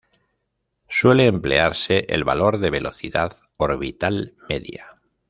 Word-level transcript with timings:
Suele 0.89 1.27
emplearse 1.27 2.05
el 2.11 2.23
valor 2.23 2.57
de 2.57 2.71
velocidad 2.71 3.37
orbital 3.59 4.33
media. 4.49 4.99